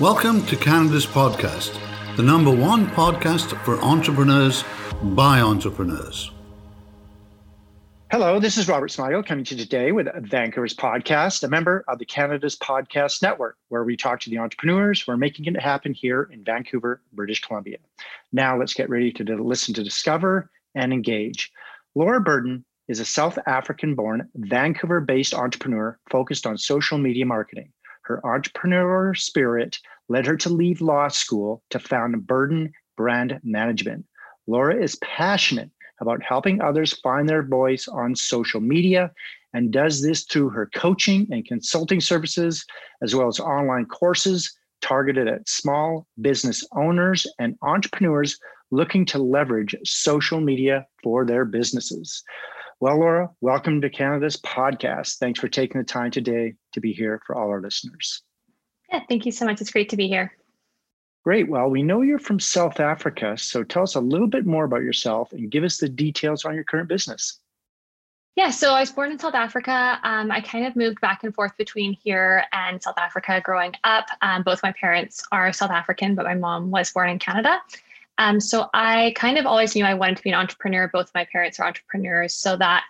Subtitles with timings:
[0.00, 1.78] Welcome to Canada's podcast,
[2.16, 4.64] the number one podcast for entrepreneurs
[5.02, 6.30] by entrepreneurs.
[8.10, 11.98] Hello, this is Robert Smigel coming to you today with Vancouver's podcast, a member of
[11.98, 15.92] the Canada's Podcast Network, where we talk to the entrepreneurs who are making it happen
[15.92, 17.76] here in Vancouver, British Columbia.
[18.32, 21.52] Now let's get ready to listen to discover and engage.
[21.94, 27.70] Laura Burden is a South African born, Vancouver based entrepreneur focused on social media marketing.
[28.02, 29.78] Her entrepreneur spirit
[30.08, 34.04] led her to leave law school to found Bird and Brand Management.
[34.46, 39.12] Laura is passionate about helping others find their voice on social media
[39.54, 42.64] and does this through her coaching and consulting services,
[43.02, 48.38] as well as online courses targeted at small business owners and entrepreneurs
[48.72, 52.24] looking to leverage social media for their businesses.
[52.82, 55.18] Well, Laura, welcome to Canada's podcast.
[55.18, 58.24] Thanks for taking the time today to be here for all our listeners.
[58.90, 59.60] Yeah, thank you so much.
[59.60, 60.32] It's great to be here.
[61.22, 61.48] Great.
[61.48, 63.38] Well, we know you're from South Africa.
[63.38, 66.56] So tell us a little bit more about yourself and give us the details on
[66.56, 67.38] your current business.
[68.34, 70.00] Yeah, so I was born in South Africa.
[70.02, 74.06] Um, I kind of moved back and forth between here and South Africa growing up.
[74.22, 77.60] Um, both my parents are South African, but my mom was born in Canada.
[78.18, 80.88] Um, so I kind of always knew I wanted to be an entrepreneur.
[80.92, 82.84] Both my parents are entrepreneurs, so that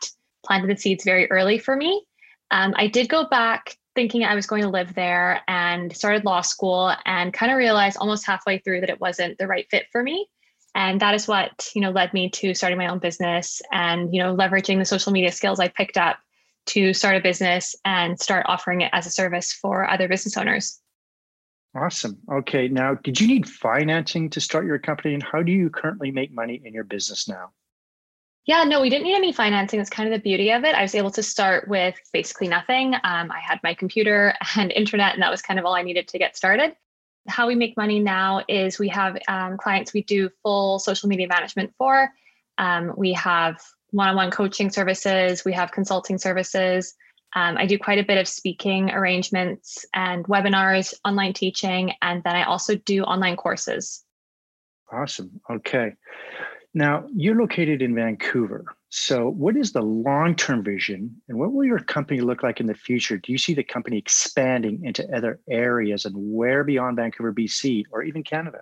[0.44, 2.04] planted the seeds very early for me.
[2.50, 6.40] Um, I did go back thinking I was going to live there and started law
[6.40, 10.02] school and kind of realized almost halfway through that it wasn't the right fit for
[10.02, 10.28] me.
[10.74, 14.22] And that is what, you know, led me to starting my own business and, you
[14.22, 16.18] know, leveraging the social media skills I picked up
[16.66, 20.80] to start a business and start offering it as a service for other business owners.
[21.74, 22.18] Awesome.
[22.30, 22.68] Okay.
[22.68, 25.14] Now, did you need financing to start your company?
[25.14, 27.50] And how do you currently make money in your business now?
[28.44, 29.78] Yeah, no, we didn't need any financing.
[29.78, 30.74] That's kind of the beauty of it.
[30.74, 32.94] I was able to start with basically nothing.
[32.94, 36.08] Um, I had my computer and internet, and that was kind of all I needed
[36.08, 36.74] to get started.
[37.28, 41.28] How we make money now is we have um, clients we do full social media
[41.28, 42.10] management for.
[42.58, 46.94] Um, we have one on one coaching services, we have consulting services.
[47.34, 52.36] Um, I do quite a bit of speaking arrangements and webinars, online teaching, and then
[52.36, 54.04] I also do online courses.
[54.92, 55.40] Awesome.
[55.50, 55.92] Okay.
[56.74, 58.64] Now, you're located in Vancouver.
[58.88, 62.66] So, what is the long term vision and what will your company look like in
[62.66, 63.16] the future?
[63.16, 68.02] Do you see the company expanding into other areas and where beyond Vancouver, BC, or
[68.02, 68.60] even Canada?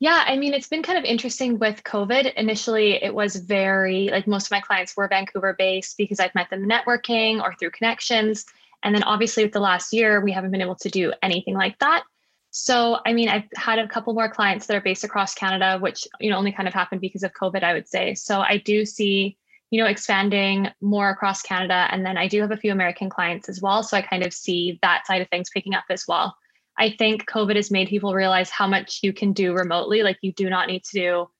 [0.00, 2.32] Yeah, I mean, it's been kind of interesting with COVID.
[2.34, 6.50] Initially, it was very like most of my clients were Vancouver based because I've met
[6.50, 8.46] them networking or through connections.
[8.84, 11.78] And then obviously, with the last year, we haven't been able to do anything like
[11.80, 12.04] that.
[12.50, 16.06] So, I mean, I've had a couple more clients that are based across Canada, which,
[16.20, 18.14] you know, only kind of happened because of COVID, I would say.
[18.14, 19.36] So, I do see,
[19.70, 21.88] you know, expanding more across Canada.
[21.90, 23.82] And then I do have a few American clients as well.
[23.82, 26.36] So, I kind of see that side of things picking up as well.
[26.78, 30.02] I think COVID has made people realize how much you can do remotely.
[30.02, 31.30] Like you do not need to do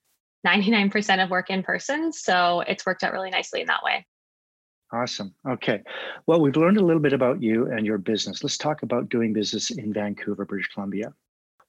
[0.47, 2.13] 99% of work in person.
[2.13, 4.05] So it's worked out really nicely in that way.
[4.93, 5.35] Awesome.
[5.47, 5.83] Okay.
[6.27, 8.43] Well, we've learned a little bit about you and your business.
[8.43, 11.13] Let's talk about doing business in Vancouver, British Columbia.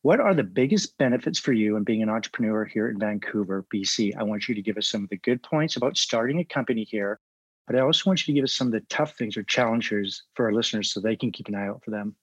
[0.02, 4.16] What are the biggest benefits for you in being an entrepreneur here in Vancouver, BC?
[4.18, 6.86] I want you to give us some of the good points about starting a company
[6.86, 7.20] here,
[7.68, 10.24] but I also want you to give us some of the tough things or challenges
[10.36, 12.16] for our listeners so they can keep an eye out for them.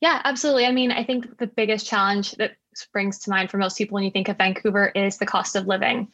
[0.00, 0.66] Yeah, absolutely.
[0.66, 4.04] I mean, I think the biggest challenge that springs to mind for most people when
[4.04, 6.08] you think of Vancouver is the cost of living.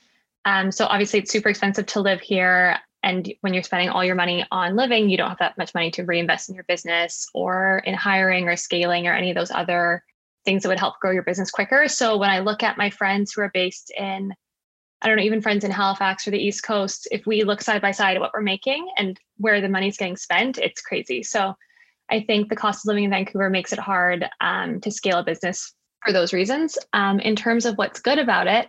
[0.46, 2.78] Um, so obviously, it's super expensive to live here.
[3.02, 5.90] And when you're spending all your money on living, you don't have that much money
[5.92, 10.02] to reinvest in your business or in hiring or scaling or any of those other
[10.46, 11.86] things that would help grow your business quicker.
[11.88, 14.32] So when I look at my friends who are based in,
[15.02, 17.82] I don't know, even friends in Halifax or the East Coast, if we look side
[17.82, 21.22] by side at what we're making and where the money's getting spent, it's crazy.
[21.22, 21.54] So
[22.10, 25.24] I think the cost of living in Vancouver makes it hard um, to scale a
[25.24, 26.78] business for those reasons.
[26.92, 28.68] Um, in terms of what's good about it,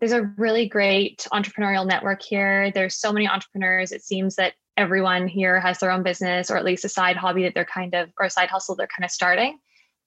[0.00, 2.70] there's a really great entrepreneurial network here.
[2.72, 3.92] There's so many entrepreneurs.
[3.92, 7.44] It seems that everyone here has their own business or at least a side hobby
[7.44, 9.58] that they're kind of, or a side hustle they're kind of starting.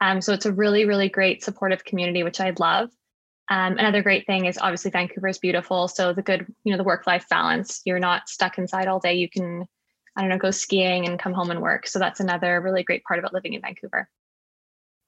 [0.02, 2.90] Um, so it's a really, really great supportive community, which I love.
[3.50, 5.88] Um, another great thing is obviously Vancouver is beautiful.
[5.88, 9.14] So the good, you know, the work life balance, you're not stuck inside all day.
[9.14, 9.66] You can
[10.18, 11.86] I don't know, go skiing and come home and work.
[11.88, 14.10] So that's another really great part about living in Vancouver.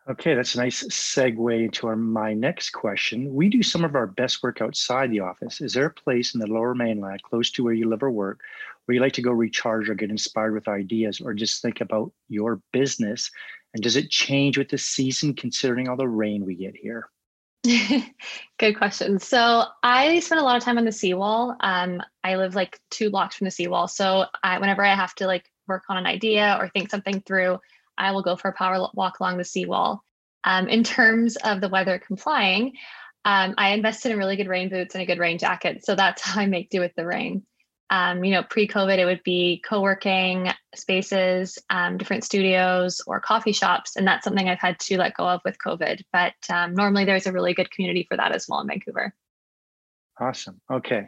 [0.07, 3.33] Okay, that's a nice segue into our my next question.
[3.33, 5.61] We do some of our best work outside the office.
[5.61, 8.39] Is there a place in the lower mainland close to where you live or work
[8.85, 12.11] where you like to go recharge or get inspired with ideas or just think about
[12.27, 13.29] your business?
[13.73, 17.07] And does it change with the season considering all the rain we get here?
[18.57, 19.19] Good question.
[19.19, 21.56] So I spend a lot of time on the seawall.
[21.60, 23.88] Um, I live like two blocks from the seawall.
[23.88, 27.60] So I, whenever I have to like work on an idea or think something through,
[27.98, 30.04] I will go for a power walk along the seawall.
[30.45, 32.74] Um, in terms of the weather complying,
[33.25, 35.86] um, I invested in really good rain boots and a good rain jacket.
[35.86, 37.44] So that's how I make do with the rain.
[37.91, 43.95] Um, you know, pre-COVID, it would be co-working spaces, um, different studios, or coffee shops,
[43.95, 46.01] and that's something I've had to let go of with COVID.
[46.13, 49.13] But um, normally, there's a really good community for that as well in Vancouver.
[50.19, 50.59] Awesome.
[50.71, 51.07] Okay,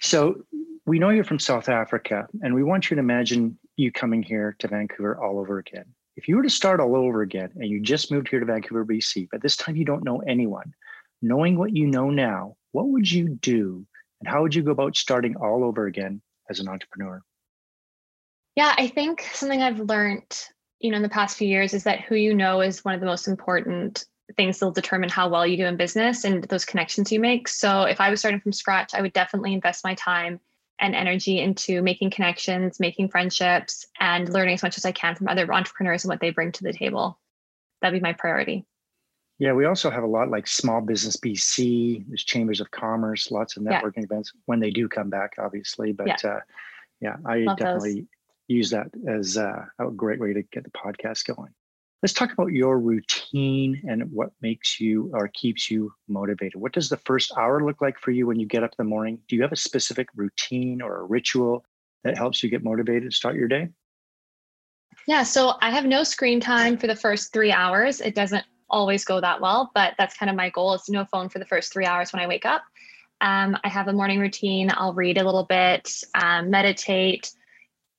[0.00, 0.44] so
[0.86, 4.54] we know you're from South Africa, and we want you to imagine you coming here
[4.58, 5.86] to Vancouver all over again.
[6.16, 8.84] If you were to start all over again, and you just moved here to Vancouver,
[8.84, 10.74] BC, but this time you don't know anyone,
[11.22, 13.86] knowing what you know now, what would you do
[14.22, 17.22] and how would you go about starting all over again as an entrepreneur?
[18.54, 20.38] Yeah, I think something I've learned,
[20.78, 23.00] you know, in the past few years is that who you know is one of
[23.00, 24.04] the most important
[24.36, 27.48] things that'll determine how well you do in business and those connections you make.
[27.48, 30.38] So if I was starting from scratch, I would definitely invest my time
[30.78, 35.26] and energy into making connections, making friendships, and learning as much as I can from
[35.26, 37.18] other entrepreneurs and what they bring to the table.
[37.80, 38.66] That'd be my priority.
[39.42, 43.56] Yeah, we also have a lot like Small Business BC, there's chambers of commerce, lots
[43.56, 44.04] of networking yeah.
[44.04, 45.90] events when they do come back, obviously.
[45.90, 46.40] But yeah, uh,
[47.00, 48.08] yeah I Love definitely those.
[48.46, 51.50] use that as uh, a great way to get the podcast going.
[52.04, 56.60] Let's talk about your routine and what makes you or keeps you motivated.
[56.60, 58.88] What does the first hour look like for you when you get up in the
[58.88, 59.18] morning?
[59.26, 61.64] Do you have a specific routine or a ritual
[62.04, 63.70] that helps you get motivated to start your day?
[65.08, 68.00] Yeah, so I have no screen time for the first three hours.
[68.00, 71.28] It doesn't always go that well, but that's kind of my goal is no phone
[71.28, 72.62] for the first three hours when I wake up.
[73.20, 74.70] Um, I have a morning routine.
[74.74, 77.30] I'll read a little bit, um, meditate.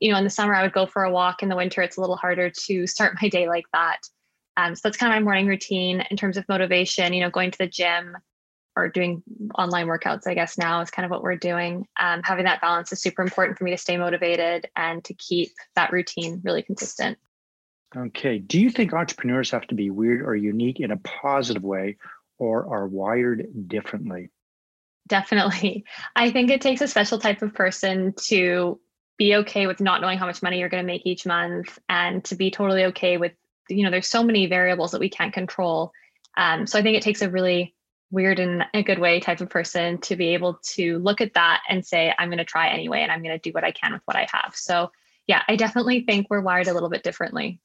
[0.02, 1.42] You know, in the summer, I would go for a walk.
[1.42, 4.00] In the winter, it's a little harder to start my day like that.
[4.58, 7.14] Um, so that's kind of my morning routine in terms of motivation.
[7.14, 8.18] You know, going to the gym
[8.76, 9.24] or doing
[9.58, 11.88] online workouts, I guess now is kind of what we're doing.
[12.00, 15.52] Um, having that balance is super important for me to stay motivated and to keep
[15.76, 17.18] that routine really consistent.
[17.96, 18.40] Okay.
[18.40, 21.98] Do you think entrepreneurs have to be weird or unique in a positive way
[22.38, 24.30] or are wired differently?
[25.08, 25.86] Definitely.
[26.16, 28.80] I think it takes a special type of person to
[29.18, 32.24] be okay with not knowing how much money you're going to make each month and
[32.26, 33.34] to be totally okay with,
[33.70, 35.92] you know, there's so many variables that we can't control.
[36.36, 37.76] Um, so I think it takes a really
[38.10, 41.62] weird and a good way type of person to be able to look at that
[41.70, 43.94] and say, I'm going to try anyway and I'm going to do what I can
[43.94, 44.56] with what I have.
[44.56, 44.92] So
[45.28, 47.60] yeah, I definitely think we're wired a little bit differently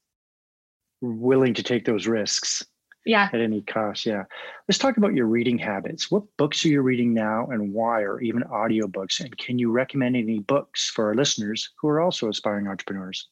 [1.01, 2.65] willing to take those risks
[3.05, 3.29] yeah.
[3.33, 4.05] at any cost.
[4.05, 4.25] Yeah.
[4.67, 6.11] Let's talk about your reading habits.
[6.11, 9.19] What books are you reading now and why or even audiobooks?
[9.19, 13.27] And can you recommend any books for our listeners who are also aspiring entrepreneurs?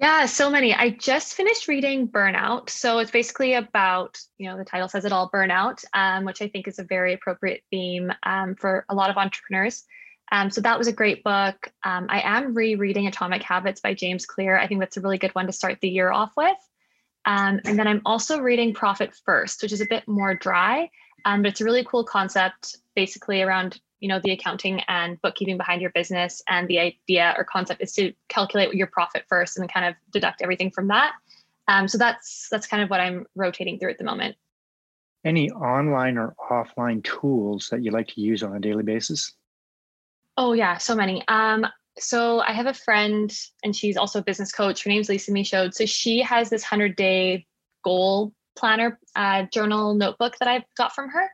[0.00, 0.72] Yeah so many.
[0.74, 2.70] I just finished reading burnout.
[2.70, 6.48] So it's basically about you know the title says it all burnout um, which i
[6.48, 9.84] think is a very appropriate theme um, for a lot of entrepreneurs
[10.32, 11.70] um, so that was a great book.
[11.84, 14.58] Um, I am rereading Atomic Habits by James Clear.
[14.58, 16.56] I think that's a really good one to start the year off with.
[17.24, 20.90] Um, and then I'm also reading Profit First, which is a bit more dry,
[21.24, 25.56] um, but it's a really cool concept, basically around you know the accounting and bookkeeping
[25.56, 26.42] behind your business.
[26.48, 30.40] And the idea or concept is to calculate your profit first and kind of deduct
[30.42, 31.12] everything from that.
[31.66, 34.36] Um, so that's that's kind of what I'm rotating through at the moment.
[35.24, 39.34] Any online or offline tools that you like to use on a daily basis?
[40.38, 41.26] Oh yeah, so many.
[41.26, 41.66] Um,
[41.98, 44.84] so I have a friend and she's also a business coach.
[44.84, 45.74] Her name's Lisa Michaud.
[45.74, 47.44] So she has this 100 day
[47.84, 51.28] goal planner uh, journal notebook that I've got from her.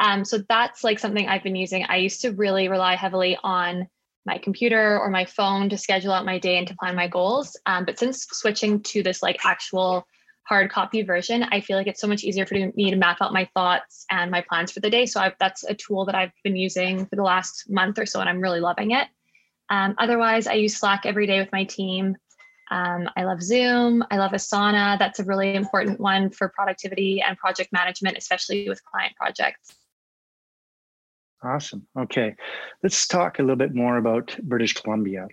[0.00, 1.84] Um, so that's like something I've been using.
[1.88, 3.86] I used to really rely heavily on
[4.26, 7.56] my computer or my phone to schedule out my day and to plan my goals.
[7.64, 10.04] Um, but since switching to this like actual
[10.48, 13.32] hard copy version, I feel like it's so much easier for me to map out
[13.32, 15.04] my thoughts and my plans for the day.
[15.04, 18.20] So I've, that's a tool that I've been using for the last month or so,
[18.20, 19.08] and I'm really loving it.
[19.70, 22.16] Um, otherwise, I use Slack every day with my team.
[22.70, 24.04] Um, I love Zoom.
[24.10, 24.98] I love Asana.
[24.98, 29.74] That's a really important one for productivity and project management, especially with client projects.
[31.42, 31.86] Awesome.
[31.96, 32.34] Okay.
[32.82, 35.28] Let's talk a little bit more about British Columbia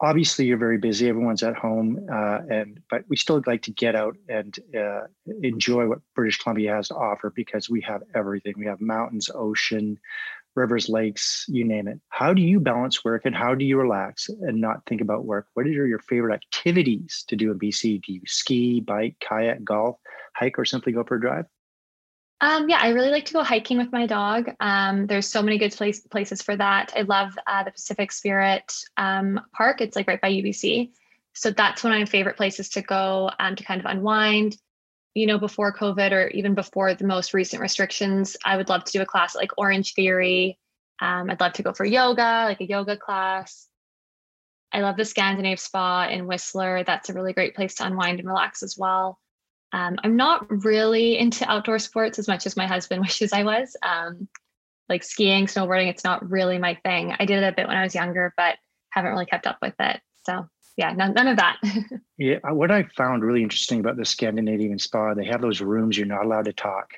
[0.00, 3.94] obviously you're very busy everyone's at home uh, and but we still like to get
[3.94, 5.02] out and uh,
[5.42, 8.54] enjoy what british columbia has to offer because we have everything.
[8.58, 9.98] We have mountains ocean
[10.54, 12.00] rivers lakes you name it.
[12.08, 15.48] How do you balance work and how do you relax and not think about work?
[15.54, 19.96] What are your favorite activities to do in bc do you ski bike kayak golf
[20.34, 21.46] hike or simply go for a drive
[22.40, 24.50] um, yeah, I really like to go hiking with my dog.
[24.60, 26.92] Um, there's so many good place, places for that.
[26.94, 29.80] I love uh, the Pacific Spirit um, Park.
[29.80, 30.90] It's like right by UBC.
[31.34, 34.56] So that's one of my favorite places to go um, to kind of unwind.
[35.14, 38.92] You know, before COVID or even before the most recent restrictions, I would love to
[38.92, 40.58] do a class like Orange Theory.
[41.00, 43.66] Um, I'd love to go for yoga, like a yoga class.
[44.72, 46.84] I love the Scandinave Spa in Whistler.
[46.84, 49.18] That's a really great place to unwind and relax as well.
[49.72, 53.76] Um, I'm not really into outdoor sports as much as my husband wishes I was.
[53.82, 54.28] Um,
[54.88, 57.14] like skiing, snowboarding, it's not really my thing.
[57.18, 58.56] I did it a bit when I was younger, but
[58.90, 60.00] haven't really kept up with it.
[60.24, 61.56] So yeah, none, none of that.
[62.18, 66.06] yeah, what I found really interesting about the Scandinavian spa, they have those rooms you're
[66.06, 66.90] not allowed to talk.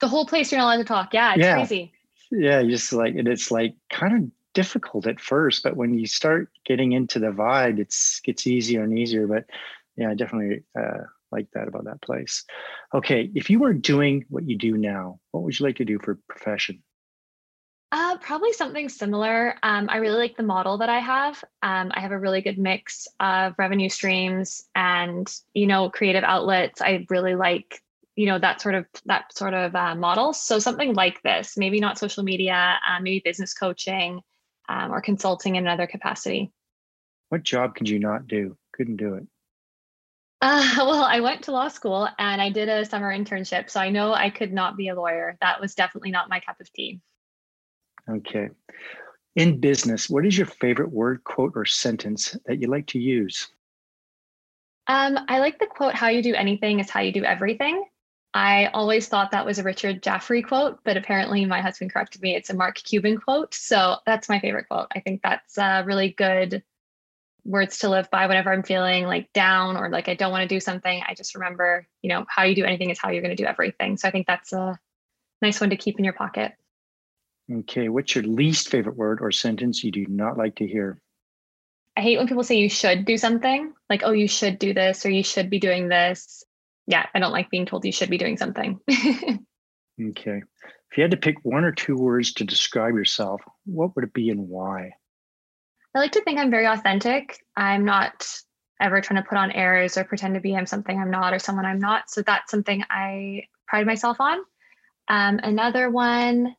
[0.00, 1.14] The whole place you're not allowed to talk.
[1.14, 1.54] Yeah, it's yeah.
[1.54, 1.92] crazy.
[2.30, 6.48] Yeah, just like and it's like kind of difficult at first, but when you start
[6.64, 9.26] getting into the vibe, it's gets easier and easier.
[9.26, 9.44] But
[9.96, 12.44] yeah, I definitely uh, like that about that place.
[12.94, 15.98] Okay, if you were doing what you do now, what would you like to do
[15.98, 16.82] for profession?
[17.92, 19.56] Uh, probably something similar.
[19.64, 21.42] Um, I really like the model that I have.
[21.62, 26.80] Um, I have a really good mix of revenue streams and you know creative outlets.
[26.80, 27.82] I really like
[28.14, 30.32] you know that sort of that sort of uh, model.
[30.32, 34.20] So something like this, maybe not social media, uh, maybe business coaching
[34.68, 36.52] um, or consulting in another capacity.
[37.30, 38.56] What job could you not do?
[38.72, 39.26] Couldn't do it.
[40.40, 43.90] Uh, well, I went to law school and I did a summer internship, so I
[43.90, 45.36] know I could not be a lawyer.
[45.40, 47.00] That was definitely not my cup of tea.
[48.08, 48.48] Okay.
[49.36, 53.48] In business, what is your favorite word, quote, or sentence that you like to use?
[54.86, 57.84] Um, I like the quote, how you do anything is how you do everything.
[58.32, 62.34] I always thought that was a Richard Jaffe quote, but apparently my husband corrected me.
[62.34, 63.54] It's a Mark Cuban quote.
[63.54, 64.86] So that's my favorite quote.
[64.94, 66.62] I think that's a really good
[67.44, 70.54] words to live by whenever I'm feeling like down or like I don't want to
[70.54, 71.02] do something.
[71.06, 73.48] I just remember, you know, how you do anything is how you're going to do
[73.48, 73.96] everything.
[73.96, 74.78] So I think that's a
[75.42, 76.52] nice one to keep in your pocket.
[77.52, 81.00] Okay, what's your least favorite word or sentence you do not like to hear?
[81.96, 85.04] I hate when people say you should do something, like, oh, you should do this
[85.04, 86.44] or you should be doing this.
[86.86, 88.78] Yeah, I don't like being told you should be doing something.
[88.90, 90.42] okay.
[90.90, 94.12] If you had to pick one or two words to describe yourself, what would it
[94.12, 94.92] be and why?
[95.94, 97.44] I like to think I'm very authentic.
[97.56, 98.26] I'm not
[98.80, 101.38] ever trying to put on airs or pretend to be I'm something I'm not or
[101.38, 102.10] someone I'm not.
[102.10, 104.38] So that's something I pride myself on.
[105.08, 106.54] Um, another one,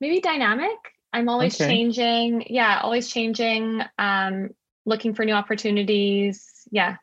[0.00, 0.76] maybe dynamic.
[1.12, 1.70] I'm always okay.
[1.70, 2.44] changing.
[2.48, 3.82] Yeah, always changing.
[3.98, 4.50] Um,
[4.84, 6.66] looking for new opportunities.
[6.70, 6.96] Yeah.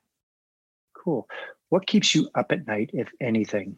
[0.94, 1.28] Cool.
[1.70, 3.78] What keeps you up at night, if anything?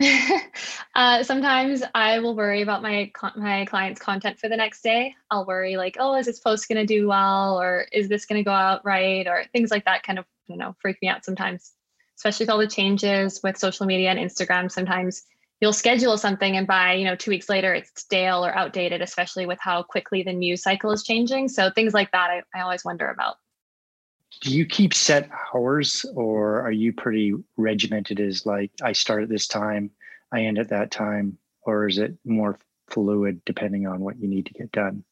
[0.94, 5.14] uh, sometimes I will worry about my my client's content for the next day.
[5.30, 8.40] I'll worry like, oh, is this post going to do well, or is this going
[8.40, 10.02] to go out right, or things like that.
[10.02, 11.72] Kind of you know freak me out sometimes,
[12.16, 14.70] especially with all the changes with social media and Instagram.
[14.70, 15.24] Sometimes
[15.60, 19.46] you'll schedule something and by you know two weeks later it's stale or outdated especially
[19.46, 22.84] with how quickly the news cycle is changing so things like that i, I always
[22.84, 23.36] wonder about
[24.40, 29.28] do you keep set hours or are you pretty regimented as like i start at
[29.28, 29.90] this time
[30.32, 32.58] i end at that time or is it more
[32.88, 35.04] fluid depending on what you need to get done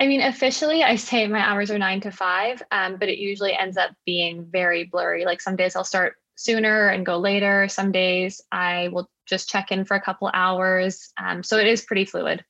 [0.00, 3.56] I mean, officially, I say my hours are nine to five, um, but it usually
[3.56, 5.24] ends up being very blurry.
[5.24, 7.68] Like some days I'll start sooner and go later.
[7.68, 11.12] Some days I will just check in for a couple hours.
[11.22, 12.44] Um, so it is pretty fluid.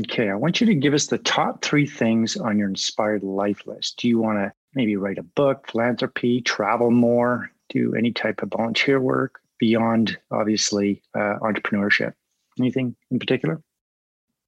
[0.00, 3.66] Okay, I want you to give us the top three things on your inspired life
[3.66, 3.98] list.
[3.98, 8.50] Do you want to maybe write a book, philanthropy, travel more, do any type of
[8.50, 12.12] volunteer work beyond obviously uh, entrepreneurship?
[12.58, 13.62] Anything in particular?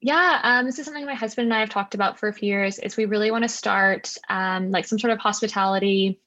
[0.01, 2.49] Yeah, um, this is something my husband and I have talked about for a few
[2.49, 2.79] years.
[2.79, 6.21] Is we really want to start um, like some sort of hospitality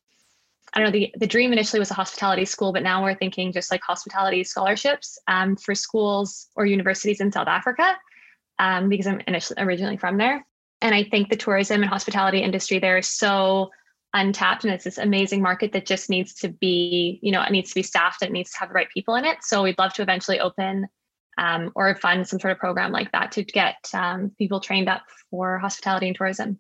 [0.74, 3.52] I don't know, the, the dream initially was a hospitality school, but now we're thinking
[3.52, 7.98] just like hospitality scholarships um, for schools or universities in South Africa,
[8.58, 10.46] um, because I'm initially originally from there.
[10.82, 13.70] And I think the tourism and hospitality industry there is so
[14.14, 17.70] untapped and it's this amazing market that just needs to be, you know, it needs
[17.70, 19.38] to be staffed, it needs to have the right people in it.
[19.42, 20.88] So we'd love to eventually open
[21.38, 25.04] um, or fund some sort of program like that to get um, people trained up
[25.30, 26.60] for hospitality and tourism.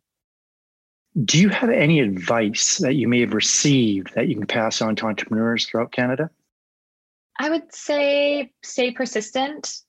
[1.26, 4.96] Do you have any advice that you may have received that you can pass on
[4.98, 6.30] to entrepreneurs throughout Canada?
[7.38, 9.82] I would say stay persistent,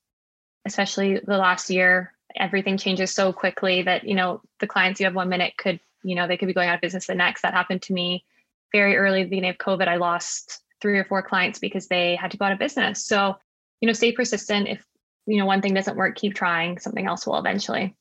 [0.64, 2.14] especially the last year.
[2.35, 6.14] Everything changes so quickly that, you know, the clients you have one minute could, you
[6.14, 7.42] know, they could be going out of business the next.
[7.42, 8.25] That happened to me
[8.73, 9.88] very early at the beginning of COVID.
[9.88, 13.06] I lost three or four clients because they had to go out of business.
[13.06, 13.37] So,
[13.80, 14.68] you know, stay persistent.
[14.68, 14.85] If,
[15.26, 16.78] you know, one thing doesn't work, keep trying.
[16.78, 17.94] Something else will eventually.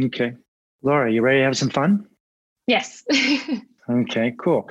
[0.00, 0.34] Okay.
[0.82, 2.06] Laura, you ready to have some fun?
[2.66, 3.04] Yes.
[3.90, 4.68] okay, cool.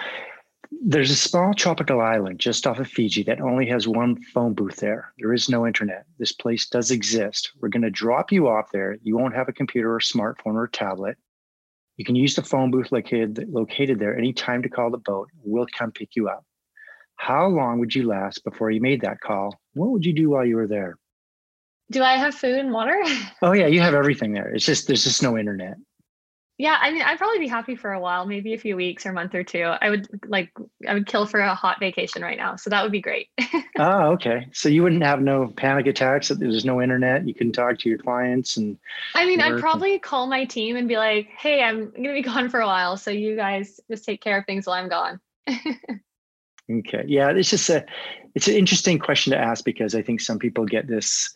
[0.81, 4.77] There's a small tropical island just off of Fiji that only has one phone booth
[4.77, 5.13] there.
[5.17, 6.05] There is no internet.
[6.19, 7.51] This place does exist.
[7.59, 8.97] We're going to drop you off there.
[9.01, 11.17] You won't have a computer or smartphone or tablet.
[11.98, 15.30] You can use the phone booth located, located there anytime to call the boat.
[15.44, 16.46] We'll come pick you up.
[17.16, 19.60] How long would you last before you made that call?
[19.74, 20.98] What would you do while you were there?
[21.89, 23.01] Do I have food and water?
[23.42, 24.50] Oh yeah, you have everything there.
[24.50, 25.77] It's just there's just no internet.
[26.59, 29.11] Yeah, I mean, I'd probably be happy for a while, maybe a few weeks or
[29.11, 29.61] a month or two.
[29.61, 30.51] I would like,
[30.87, 32.55] I would kill for a hot vacation right now.
[32.55, 33.29] So that would be great.
[33.77, 34.47] oh, okay.
[34.53, 36.29] So you wouldn't have no panic attacks.
[36.29, 37.27] That there's no internet.
[37.27, 38.75] You can talk to your clients and.
[39.13, 42.21] I mean, I'd probably call my team and be like, "Hey, I'm going to be
[42.23, 45.19] gone for a while, so you guys just take care of things while I'm gone."
[46.71, 47.03] okay.
[47.05, 47.85] Yeah, it's just a,
[48.33, 51.35] it's an interesting question to ask because I think some people get this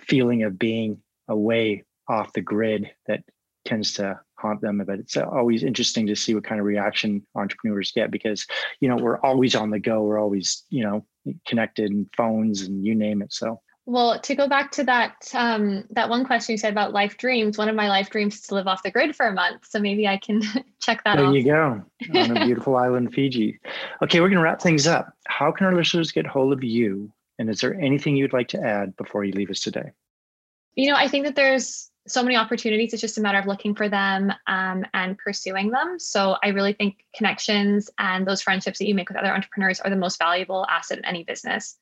[0.00, 3.24] feeling of being away off the grid that
[3.64, 7.92] tends to haunt them but it's always interesting to see what kind of reaction entrepreneurs
[7.92, 8.46] get because
[8.80, 10.02] you know we're always on the go.
[10.02, 11.04] We're always you know
[11.46, 13.32] connected and phones and you name it.
[13.32, 13.60] So.
[13.86, 17.58] Well to go back to that um, that one question you said about life dreams
[17.58, 19.66] one of my life dreams is to live off the grid for a month.
[19.68, 20.42] So maybe i can
[20.80, 21.34] check that there off.
[21.34, 21.82] you go.
[22.14, 23.58] On a beautiful island fiji.
[24.02, 25.12] Okay we're going to wrap things up.
[25.26, 27.12] How can our listeners get hold of you?
[27.38, 29.90] And is there anything you'd like to add before you leave us today?
[30.76, 32.92] You know i think that there's so many opportunities.
[32.92, 35.98] It's just a matter of looking for them um, and pursuing them.
[35.98, 39.90] So I really think connections and those friendships that you make with other entrepreneurs are
[39.90, 41.76] the most valuable asset in any business.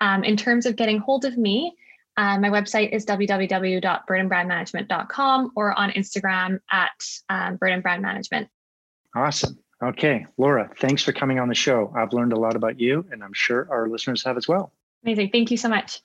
[0.00, 1.74] Um, in terms of getting hold of me,
[2.16, 8.48] uh, my website is www.birdandbrandmanagement.com or on Instagram at um, Bird and Brand Management.
[9.16, 9.58] Awesome.
[9.82, 11.92] Okay, Laura, thanks for coming on the show.
[11.96, 14.72] I've learned a lot about you, and I'm sure our listeners have as well.
[15.02, 15.30] Amazing.
[15.30, 16.00] Thank you so much.